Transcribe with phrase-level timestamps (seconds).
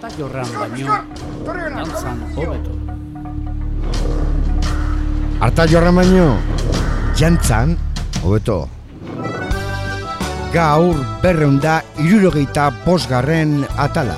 [0.00, 0.94] Arta jorran baino,
[1.44, 2.72] dantzan hobeto.
[5.44, 6.24] Arta jorran baino,
[7.20, 7.76] jantzan
[8.22, 8.56] hobeto.
[10.56, 14.16] Gaur berreunda irurogeita posgarren atala.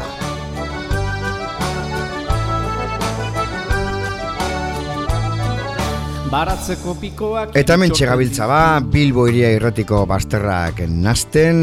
[6.33, 7.51] Baratzeko pikoak...
[7.61, 11.59] Eta hemen txegabiltza ba, Bilbo iria irratiko basterrak nazten,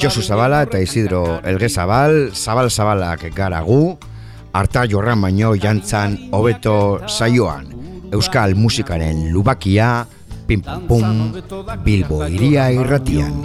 [0.00, 3.98] Josu Zabala eta Isidro Elge Zabal, Zabal Zabalak garagu,
[4.56, 7.68] harta jorran baino jantzan hobeto saioan.
[8.08, 10.06] Euskal musikaren lubakia,
[10.48, 11.34] pim pum pum,
[11.84, 13.36] Bilbo iria irratian.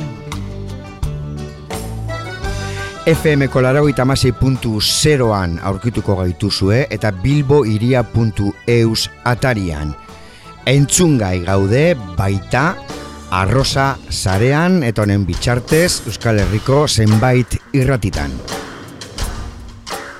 [3.03, 3.91] FM kolarau
[4.39, 10.02] puntu zeroan aurkituko gaituzue eta bilboiria.eus atarian.
[10.63, 12.77] Entzungai gaude baita
[13.35, 18.31] arrosa zarean eta honen bitxartez Euskal Herriko zenbait irratitan.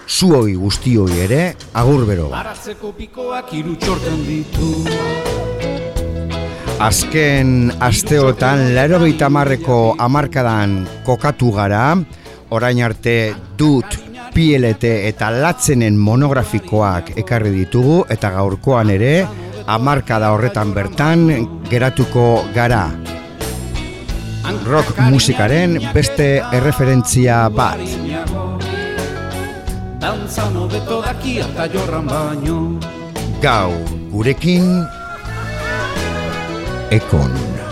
[0.03, 1.39] Zuoi guztioi ere
[1.79, 2.27] agur bero.
[2.33, 4.73] Baratzeko pikoak irutxorten ditu.
[6.83, 11.95] Azken asteotan laro marreko amarkadan kokatu gara,
[12.50, 13.95] orain arte dut
[14.33, 21.28] PLT eta latzenen monografikoak ekarri ditugu eta gaurkoan ere amarkada horretan bertan
[21.69, 22.92] geratuko gara.
[24.67, 27.80] Rock musikaren beste erreferentzia bat.
[30.03, 32.59] Dantzan hobeto daki eta jorran baino.
[33.44, 33.72] Gau
[34.11, 34.84] gurekin
[36.91, 37.62] ekon.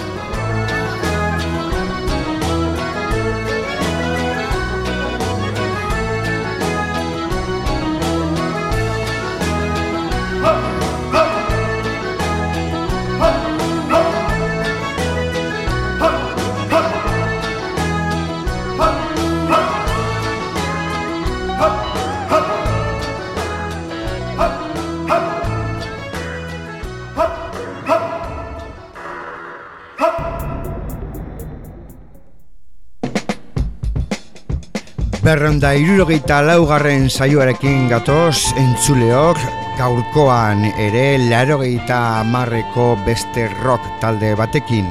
[35.52, 39.36] Berrenda irurogeita laugarren saioarekin gatoz entzuleok
[39.76, 44.88] gaurkoan ere larogeita marreko beste rock talde batekin.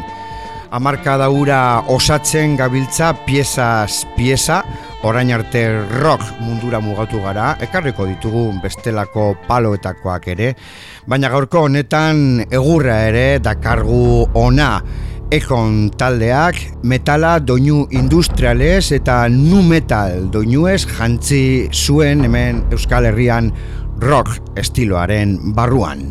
[0.76, 4.60] Amarka daura osatzen gabiltza piezaz pieza,
[5.00, 5.64] orain arte
[6.02, 10.52] rock mundura mugatu gara, ekarriko ditugu bestelako paloetakoak ere,
[11.08, 14.74] baina gaurko honetan egurra ere dakargu ona.
[15.30, 16.56] Ekon taldeak
[16.90, 23.52] metala doinu industrialez eta nu metal doinuez jantzi zuen hemen Euskal Herrian
[24.02, 26.02] rock estiloaren barruan.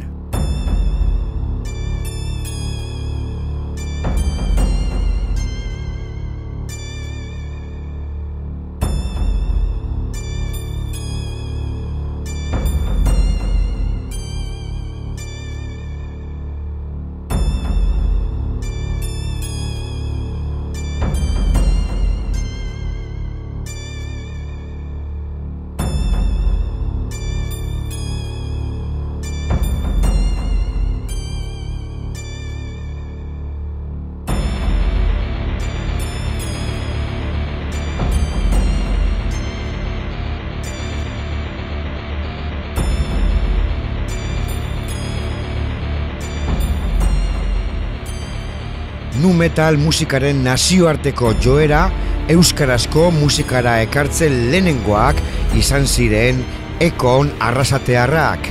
[49.22, 51.88] Nu metal musikaren nazioarteko joera
[52.32, 55.20] euskarazko musikara ekartzen lehenengoak
[55.60, 56.40] izan ziren
[56.80, 58.48] ekon arrasatearrak.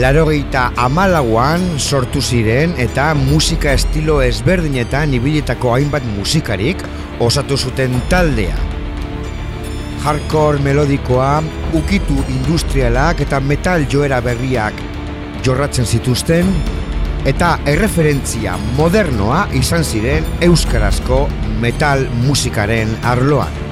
[0.00, 6.82] Larogeita amalaguan sortu ziren eta musika estilo ezberdinetan ibilitako hainbat musikarik
[7.20, 8.58] osatu zuten taldea.
[10.00, 11.42] Hardcore melodikoa,
[11.76, 14.78] ukitu industrialak eta metal joera berriak
[15.44, 16.48] jorratzen zituzten,
[17.28, 21.26] eta erreferentzia modernoa izan ziren euskarazko
[21.60, 23.69] metal musikaren arloan.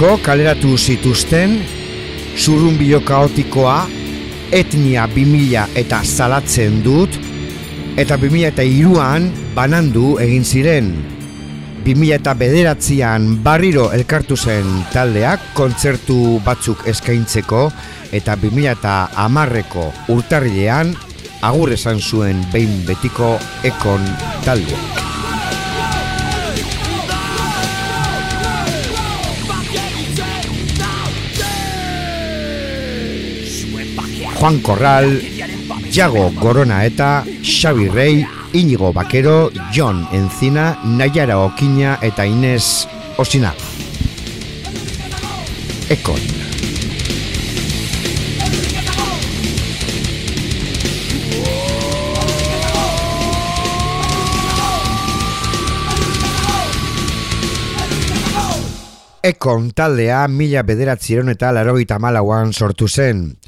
[0.00, 1.58] Irudizko kaleratu zituzten,
[2.32, 3.82] zurrunbio kaotikoa,
[4.48, 7.18] etnia 2000 eta salatzen dut,
[8.00, 10.88] eta 2000 eta iruan banandu egin ziren.
[11.84, 17.66] 2000 eta bederatzean barriro elkartu zen taldeak kontzertu batzuk eskaintzeko
[18.08, 18.96] eta 2000 eta
[19.26, 20.96] amarreko urtarrilean
[21.42, 23.36] agur esan zuen behin betiko
[23.68, 24.08] ekon
[24.48, 25.09] taldeak.
[34.40, 35.20] Juan Corral,
[35.92, 42.88] Jago Gorona eta Xabi Rey, Inigo Bakero, John Encina, Nayara Okina eta Inez
[43.18, 43.52] Osina.
[45.90, 46.20] Ekon.
[59.20, 63.39] Ekon taldea mila bederatziron eta larogeita malauan sortu zen.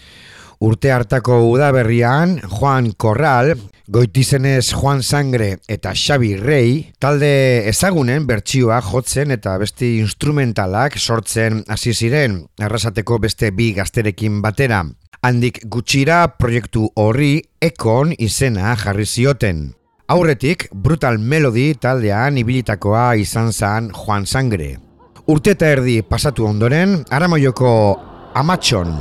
[0.62, 3.56] Urte hartako udaberrian, Juan Corral,
[3.88, 11.90] goitizenez Juan Sangre eta Xabi Rey, talde ezagunen bertsioa jotzen eta beste instrumentalak sortzen hasi
[11.92, 14.84] ziren, arrasateko beste bi gazterekin batera.
[15.26, 19.72] Handik gutxira proiektu horri ekon izena jarri zioten.
[20.14, 24.76] Aurretik, Brutal Melody taldean ibilitakoa izan zen Juan Sangre.
[25.26, 27.74] Urte eta erdi pasatu ondoren, Aramoioko
[28.32, 28.94] Amatxon,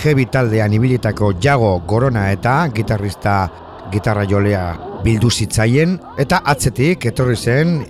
[0.00, 3.34] heavy taldean ibilitako jago gorona eta gitarrista
[3.92, 4.62] gitarra jolea
[5.04, 7.82] bildu zitzaien eta atzetik etorri zen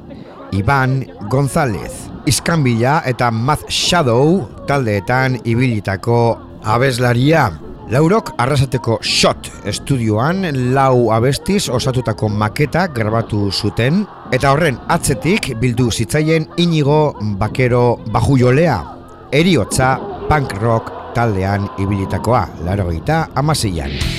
[0.59, 1.93] Iban González.
[2.27, 6.19] Iskanbila eta Math Shadow taldeetan ibilitako
[6.67, 7.47] abeslaria.
[7.95, 10.43] Laurok arrasateko shot estudioan
[10.75, 14.03] lau abestiz osatutako maketa grabatu zuten
[14.35, 18.83] eta horren atzetik bildu zitzaien inigo bakero baju jolea.
[19.31, 24.18] Eriotza punk rock taldean ibilitakoa, laro gita amazeian.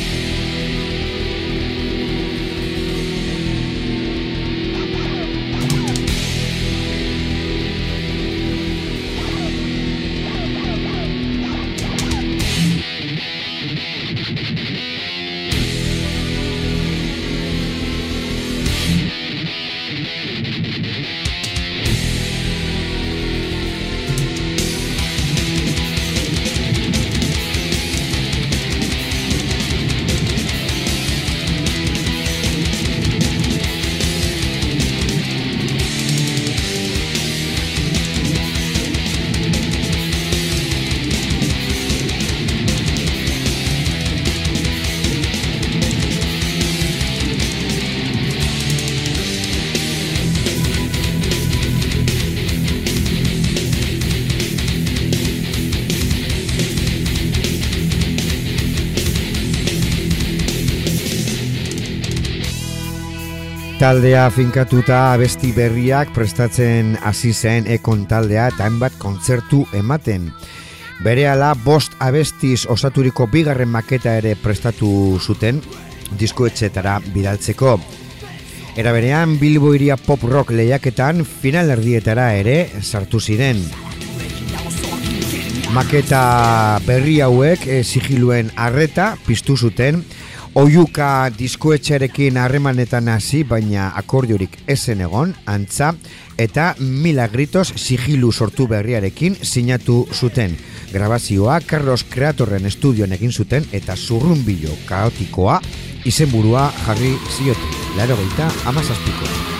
[63.80, 70.26] Taldea finkatuta abesti berriak prestatzen hasi zen ekon taldea eta hainbat kontzertu ematen.
[71.06, 74.90] Berehala bost abestiz osaturiko bigarren maketa ere prestatu
[75.24, 75.62] zuten
[76.20, 77.78] diskoetxetara bidaltzeko.
[78.76, 83.64] Era berean Bilbo iria pop rock lehiaketan final erdietara ere sartu ziren.
[85.72, 90.04] Maketa berri hauek e, sigiluen arreta piztu zuten
[90.56, 95.92] Oiuka diskoetxerekin harremanetan hasi, baina akordiorik esen egon, antza,
[96.42, 100.58] eta milagritos sigilu sortu berriarekin sinatu zuten.
[100.90, 105.62] Grabazioa Carlos Creatorren estudioan egin zuten eta zurrunbilo kaotikoa
[106.10, 107.80] izenburua jarri zioten.
[107.98, 109.59] Laro gaita, amazazpiko.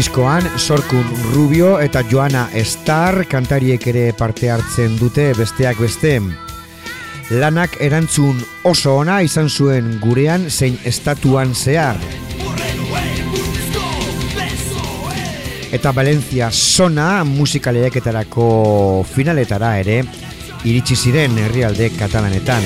[0.00, 1.04] Diskoan Sorkun
[1.34, 6.14] Rubio eta Joana Star kantariek ere parte hartzen dute besteak beste.
[7.36, 12.00] Lanak erantzun oso ona izan zuen gurean zein estatuan zehar.
[15.68, 18.48] Eta Valencia Sona musikaleeketarako
[19.04, 20.00] finaletara ere
[20.64, 22.64] iritsi ziren herrialde katalanetan.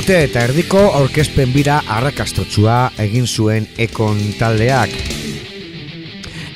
[0.00, 4.94] Urte eta erdiko aurkezpen bira arrakastotsua egin zuen ekon taldeak.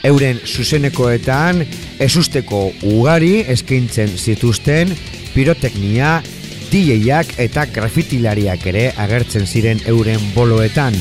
[0.08, 1.60] Euren zuzenekoetan
[2.06, 2.62] ezusteko
[2.94, 4.94] ugari eskaintzen zituzten
[5.34, 6.14] piroteknia,
[6.70, 10.96] DJak eta grafitilariak ere agertzen ziren euren boloetan.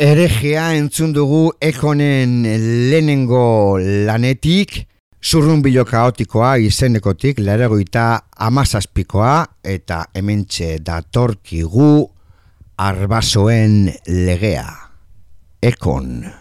[0.00, 2.38] Eregea entzun dugu ekonen
[2.88, 3.76] lehenengo
[4.08, 4.78] lanetik,
[5.20, 8.06] zurrunbilo kaotikoa izenekotik, leheragoita
[8.48, 11.92] amazazpikoa, eta hementxe datorkigu
[12.80, 14.70] arbasoen legea.
[15.60, 16.39] Ekon.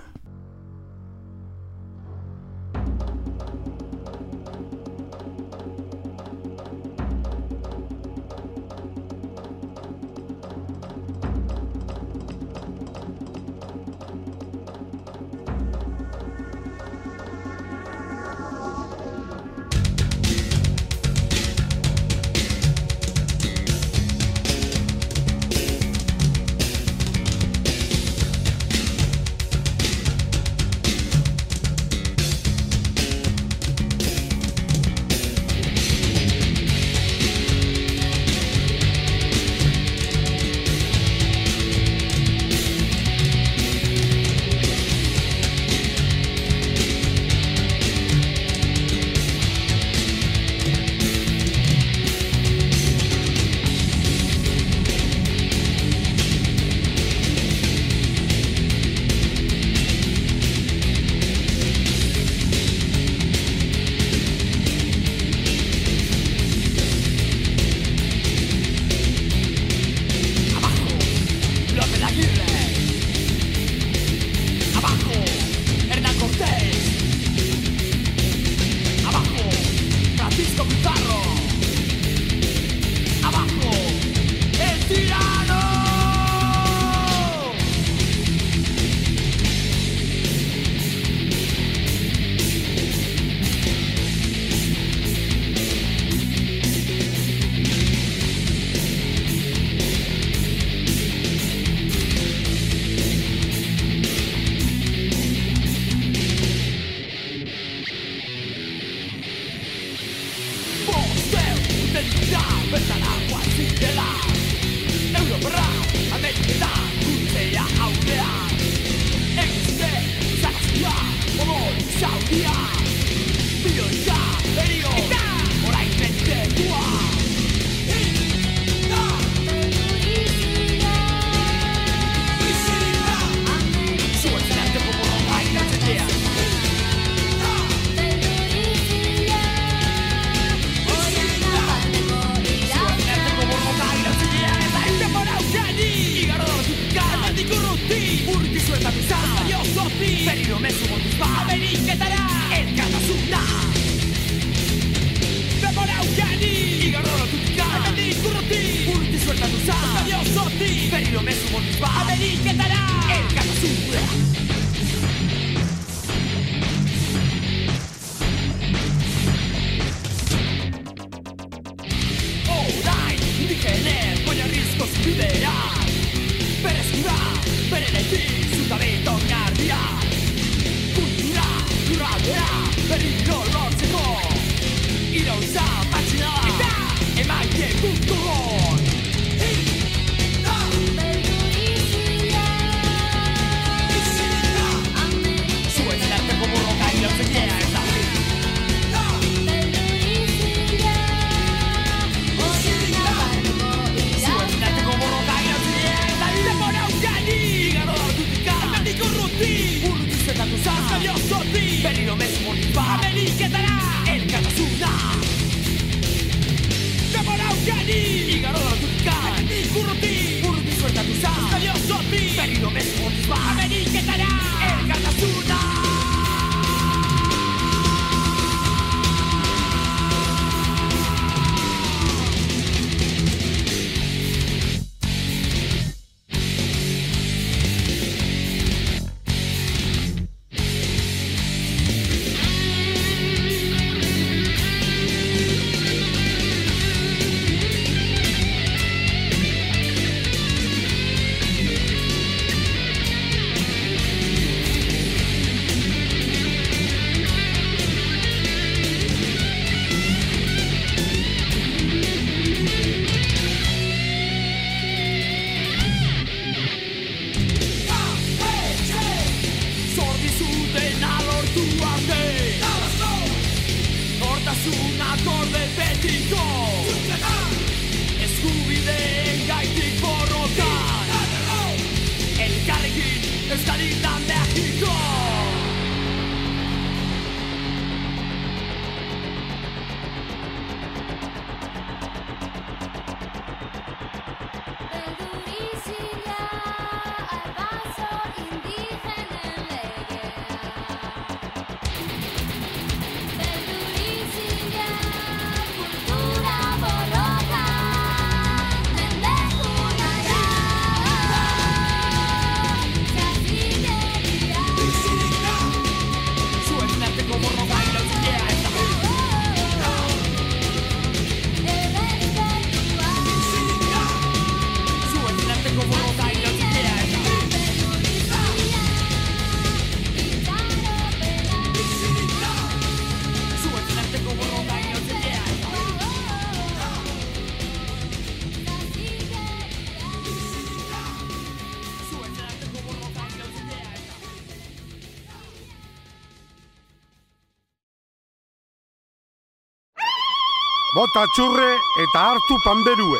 [351.14, 351.70] Txurre
[352.04, 353.20] eta hartu panderue.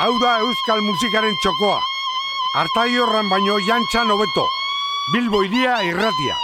[0.00, 1.80] Hau da euskal musikaren txokoa.
[2.56, 4.46] Artai horran baino jantxan hobeto.
[5.12, 6.36] Bilbo iria irratia.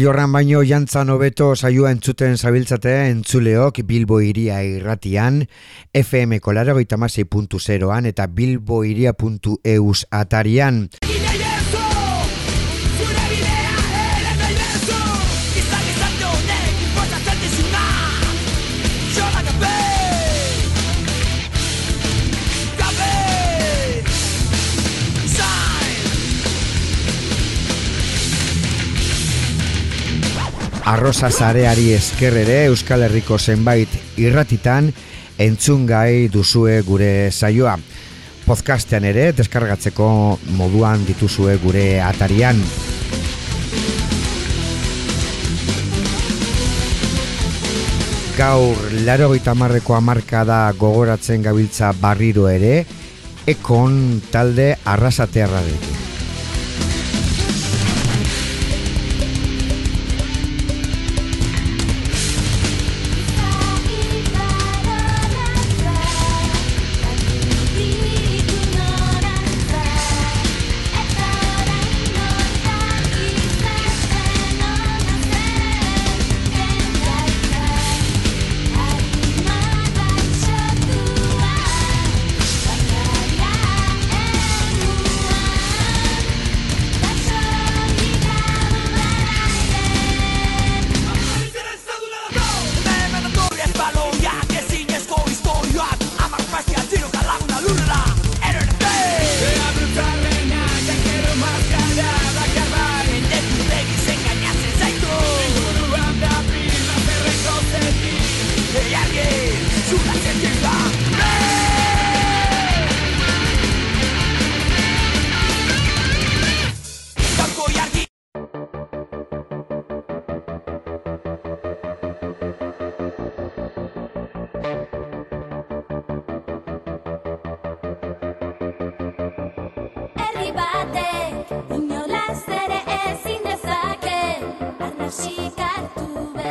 [0.00, 5.44] Jorran baino jantzan hobeto saioa entzuten zabiltzate entzuleok Bilbo iria irratian,
[5.92, 6.76] FM kolaro
[7.60, 10.88] zeroan eta bilboiria.eus atarian.
[30.90, 34.88] Arroza zareari esker ere Euskal Herriko zenbait irratitan
[35.38, 37.76] entzungai duzue gure saioa.
[38.42, 40.08] Podcastean ere deskargatzeko
[40.58, 42.58] moduan dituzue gure atarian.
[48.34, 52.84] Gaur laro marreko amarka da gogoratzen gabiltza barriro ere,
[53.46, 55.99] ekon talde arrasatearra dut.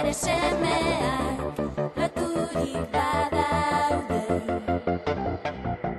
[0.10, 1.38] Gure semeak
[1.98, 4.22] Loturita daude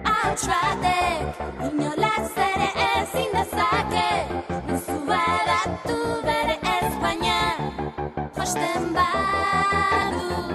[0.04, 1.22] Hauts batek
[1.68, 4.10] Inolaz ere ezin dezake
[4.66, 7.54] Nizu badatu bere Espainia
[8.34, 10.49] Josten badu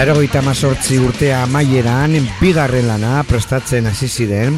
[0.00, 4.54] Laro mazortzi urtea amaieran bigarren lana prestatzen hasi ziren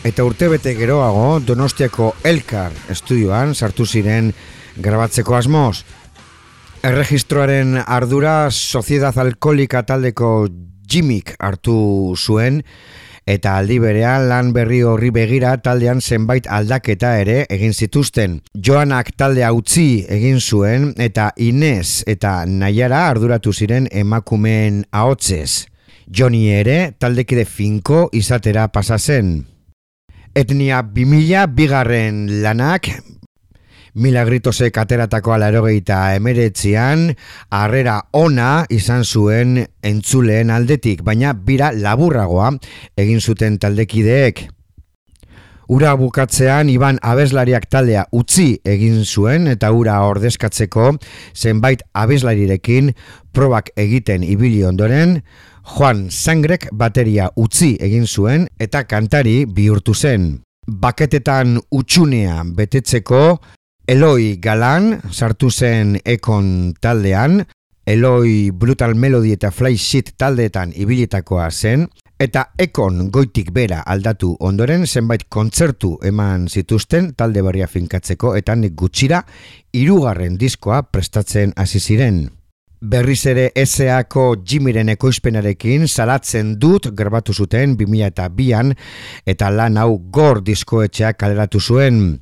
[0.00, 4.32] eta urtebete geroago Donostiako Elkar estudioan sartu ziren
[4.80, 5.84] grabatzeko asmoz.
[6.80, 10.48] Erregistroaren ardura Sociedad Alkolika taldeko
[10.88, 12.62] Jimik hartu zuen
[13.28, 18.38] eta aldi berean lan berri horri begira taldean zenbait aldaketa ere egin zituzten.
[18.56, 25.66] Joanak taldea utzi egin zuen eta Inez eta Naiara arduratu ziren emakumeen ahotzez.
[26.08, 29.44] Joni ere taldekide finko izatera pasa zen.
[30.34, 32.88] Etnia 2000 bigarren lanak
[33.98, 37.08] Milagritose kateratako alarogeita emeretzian,
[37.50, 42.52] harrera ona izan zuen entzuleen aldetik, baina bira laburragoa
[42.94, 44.44] egin zuten taldekideek.
[45.74, 50.94] Ura bukatzean Iban abeslariak taldea utzi egin zuen eta ura ordezkatzeko
[51.34, 52.94] zenbait abeslarirekin
[53.34, 55.18] probak egiten ibili ondoren,
[55.74, 60.36] Juan Sangrek bateria utzi egin zuen eta kantari bihurtu zen.
[60.68, 63.40] Baketetan utxunea betetzeko
[63.88, 67.38] Eloi Galan sartu zen Ekon taldean,
[67.88, 71.86] Eloi Brutal Melody eta Fly Shit taldeetan ibilitakoa zen,
[72.20, 78.76] eta Ekon goitik bera aldatu ondoren zenbait kontzertu eman zituzten talde barria finkatzeko eta nik
[78.76, 79.22] gutxira
[79.72, 82.26] irugarren diskoa prestatzen hasi ziren.
[82.84, 88.76] Berriz ere eseako Jimiren ekoizpenarekin salatzen dut grabatu zuten 2002an
[89.24, 92.18] eta lan hau gor diskoetxeak kaleratu zuen.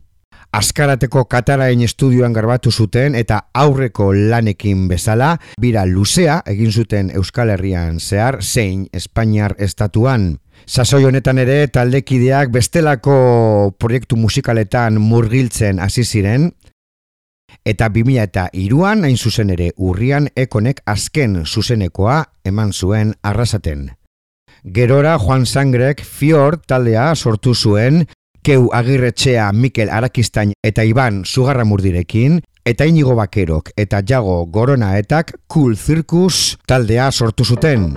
[0.52, 8.00] Askarateko Katarain estudioan garbatu zuten eta aurreko lanekin bezala, bira luzea egin zuten Euskal Herrian
[8.00, 10.38] zehar zein Espainiar estatuan.
[10.66, 16.50] Sasoi honetan ere taldekideak bestelako proiektu musikaletan murgiltzen hasi ziren
[17.66, 23.90] eta 2000 eta iruan hain zuzen ere urrian ekonek azken zuzenekoa eman zuen arrasaten.
[24.74, 28.06] Gerora Juan Sangrek Fior taldea sortu zuen
[28.46, 36.54] Keu Agirretxea Mikel Arakistain eta Iban Sugarramurdirekin, eta inigo bakerok eta jago goronaetak Cool Circus
[36.70, 37.90] taldea sortu zuten.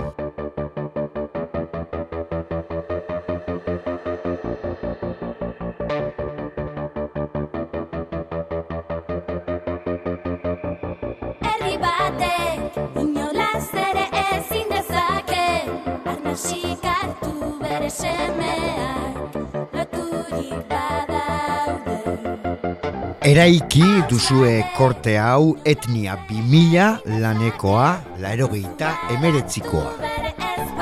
[23.30, 26.86] Eraiki duzue korte hau etnia bimila
[27.22, 27.86] lanekoa,
[28.24, 29.92] laerogeita emeretzikoa.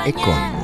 [0.09, 0.58] Ekon.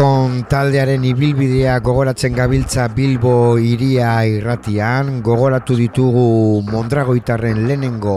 [0.00, 8.14] Ekon taldearen ibilbidea gogoratzen gabiltza Bilbo iria irratian, gogoratu ditugu Mondragoitarren lehenengo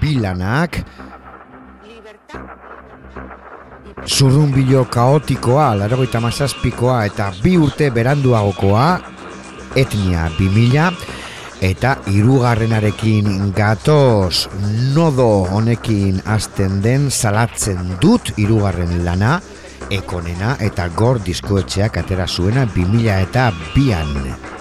[0.00, 0.80] bilanak,
[4.08, 8.88] Zurrunbilo kaotikoa, laragoita mazazpikoa eta bi urte beranduagokoa,
[9.78, 10.98] etnia 2000,
[11.62, 14.48] eta irugarrenarekin gatoz
[14.98, 19.38] nodo honekin hasten den salatzen dut irugarren lana,
[19.90, 24.59] ekonena eta gor diskoetxeak atera zuena 2000 eta bian.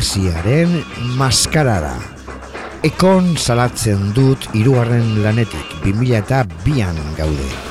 [0.00, 0.82] Hipokrisiaren
[1.18, 1.92] maskarada.
[2.82, 7.69] Ekon salatzen dut hirugarren lanetik, 2000 eta bian gaude.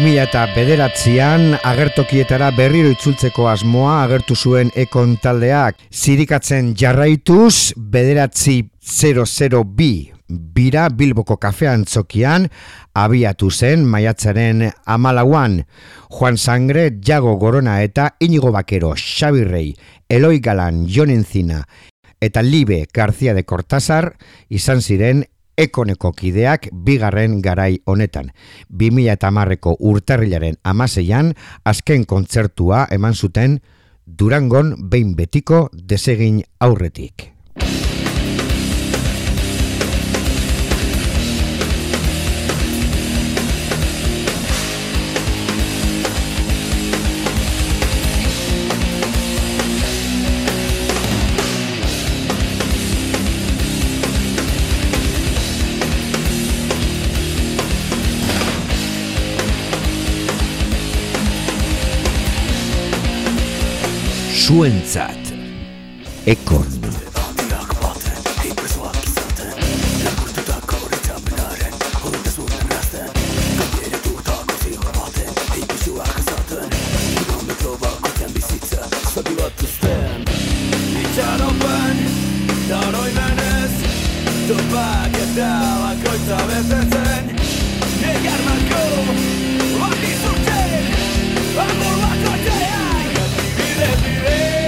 [0.00, 5.76] Bimila eta bederatzean agertokietara berriro itzultzeko asmoa agertu zuen ekon taldeak.
[5.92, 9.90] Zirikatzen jarraituz bederatzi 002
[10.56, 12.48] bira Bilboko kafean txokian
[12.96, 15.66] abiatu zen maiatzaren amalauan.
[16.08, 19.74] Juan Sangre, Jago Gorona eta Inigo Bakero, Xabirrei,
[20.08, 21.60] Eloi Galan, Jon Enzina
[22.20, 24.16] eta Libe García de Cortázar
[24.48, 25.26] izan ziren
[25.64, 28.32] ekoneko kideak bigarren garai honetan.
[28.70, 31.34] 2000 eta marreko urtarrilaren amaseian,
[31.64, 33.60] azken kontzertua eman zuten
[34.06, 37.30] Durangon behin betiko desegin aurretik.
[64.50, 65.32] Zuentzat.
[66.24, 66.66] Ekon.
[81.00, 81.96] Itxaropen,
[82.68, 83.74] daroimenez
[84.48, 85.50] Topak eta
[85.82, 87.32] bakoitza betetzen
[88.02, 88.84] Negar mako,
[89.80, 90.86] baki zurtzen
[91.66, 92.89] Amor bakoitzean
[94.10, 94.59] Hey, hey.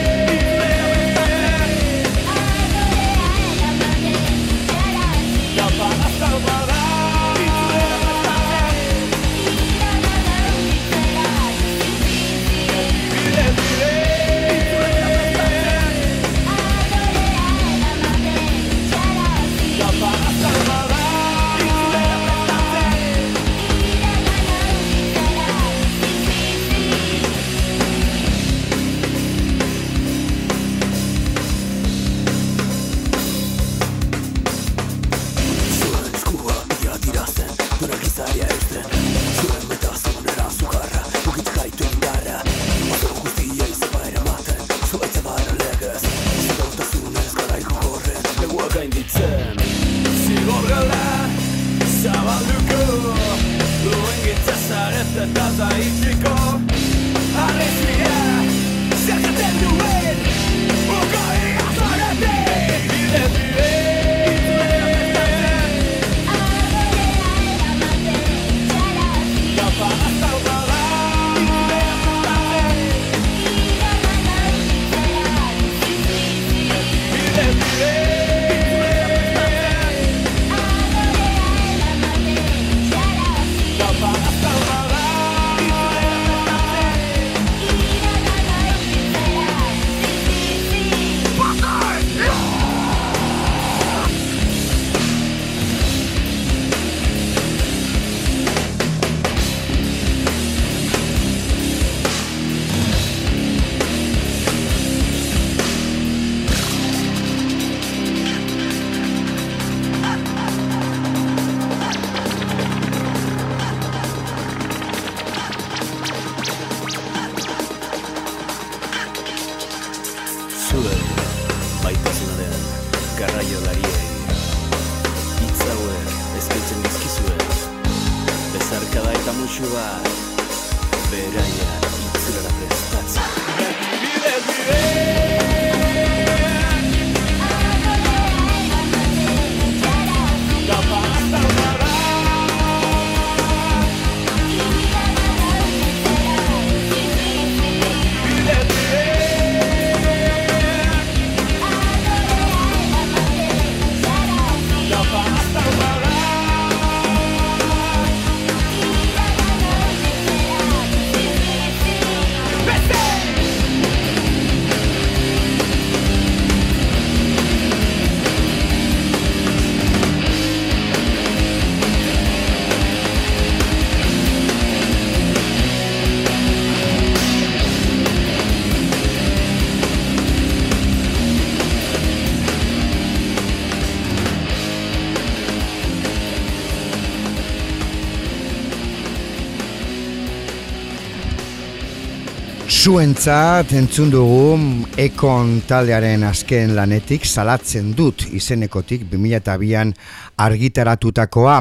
[192.72, 194.54] Zuentzat entzun dugu
[194.96, 199.92] Ekon taldearen azken lanetik salatzen dut izenekotik 2002an
[200.40, 201.58] argitaratutakoa.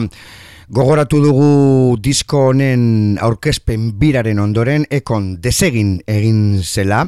[0.71, 1.49] Gogoratu dugu
[1.99, 7.03] disko honen aurkezpen biraren ondoren Ekon desegin egin zela.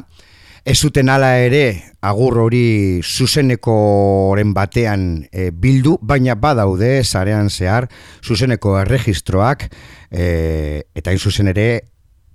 [0.64, 1.64] Ez zuten hala ere
[2.04, 7.88] agur hori zuzenekoren batean e, bildu, baina badaude zarean zehar
[8.24, 9.66] zuzeneko erregistroak
[10.12, 11.93] e, eta hain zuzen ere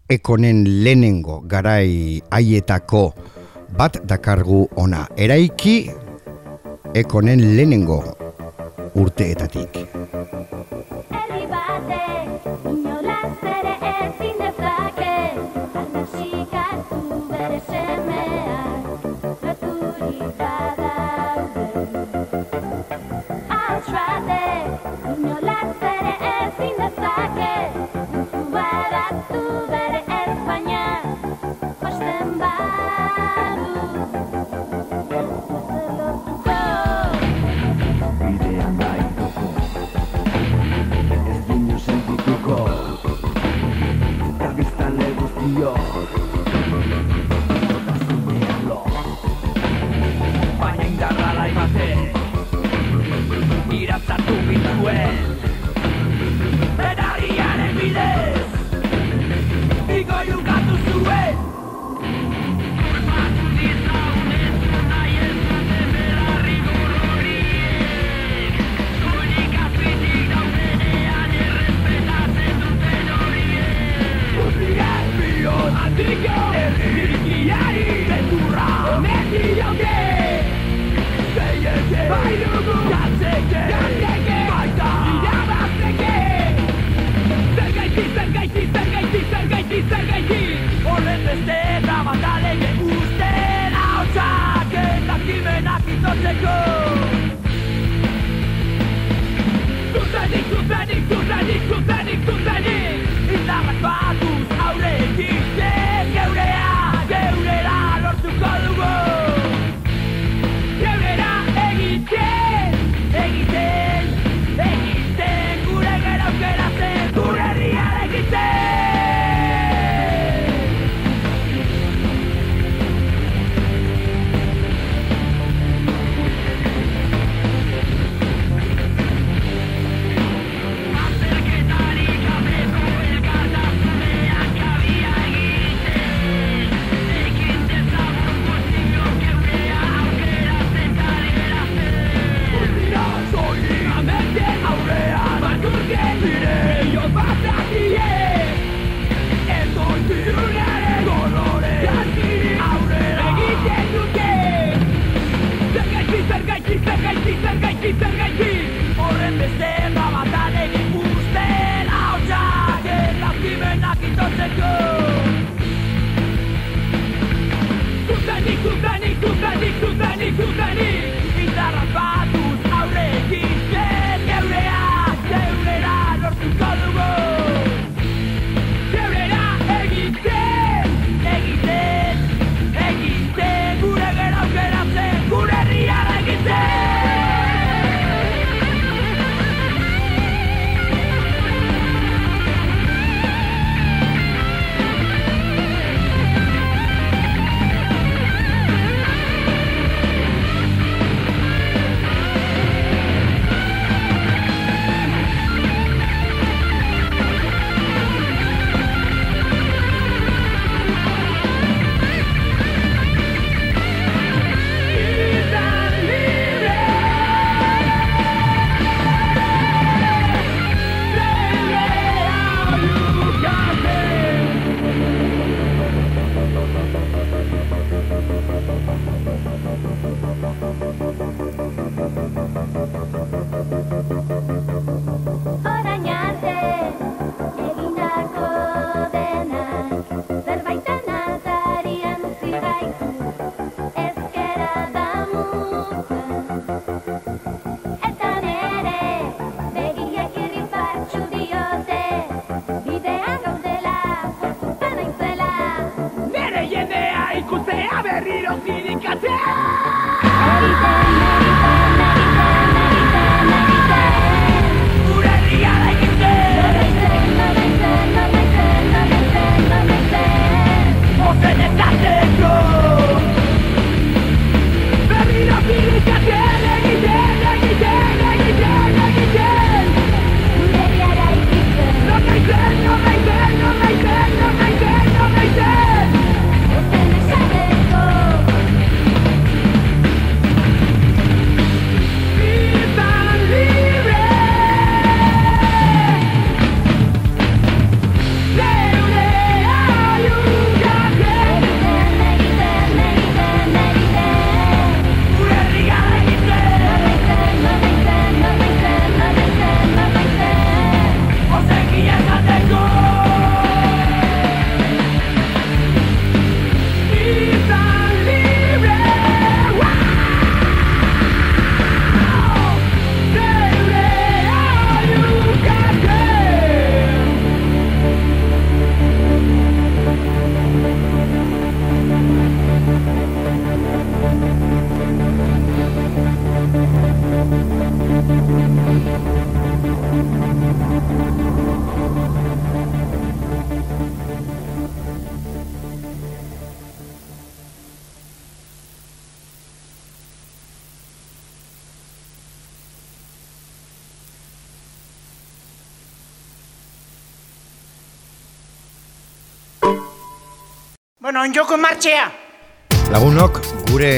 [0.10, 3.02] ekonen lehenengo garai haietako
[3.78, 5.06] bat dakargu ona.
[5.26, 5.76] Eraiki
[7.02, 8.00] ekonen lehenengo
[8.96, 9.78] urteetatik.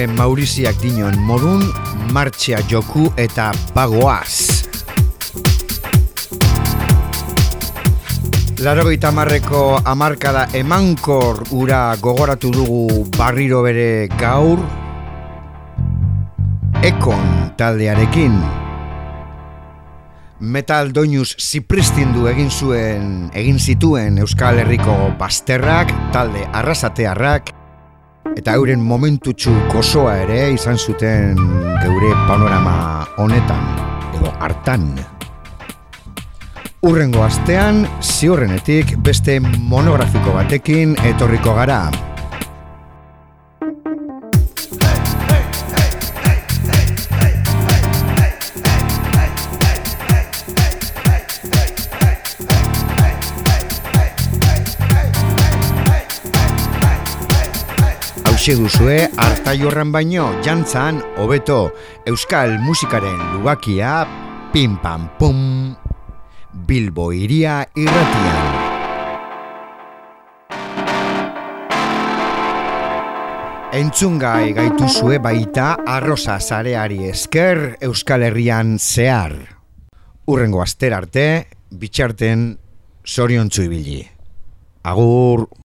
[0.08, 1.62] Mauriziak dinon modun,
[2.14, 4.62] martxea joku eta bagoaz.
[8.62, 14.62] Larogeita marreko amarkada emankor ura gogoratu dugu barriro bere gaur,
[16.82, 18.34] Ekon taldearekin.
[20.41, 27.52] Metal doinuz zipristindu egin zuen, egin zituen Euskal Herriko bazterrak, talde arrasatearrak,
[28.38, 31.40] eta euren momentutxu gozoa ere izan zuten
[31.82, 32.76] geure panorama
[33.18, 33.66] honetan,
[34.18, 34.88] edo hartan.
[36.88, 41.84] Urrengo astean, ziurrenetik beste monografiko batekin etorriko gara.
[58.42, 61.76] Hauxe duzue, hartai horren baino, jantzan, hobeto,
[62.10, 64.00] euskal musikaren lubakia,
[64.50, 65.44] pim pam pum,
[66.50, 68.50] Bilbo iria irratian.
[73.78, 79.38] Entzungai gaituzue baita arroza zareari esker Euskal Herrian zehar.
[80.26, 81.30] Urrengo aster arte,
[81.70, 82.56] bitxarten
[83.06, 84.02] zoriontzu ibili.
[84.82, 85.61] Agur!